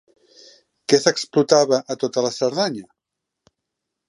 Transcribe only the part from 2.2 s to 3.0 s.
la Cerdanya?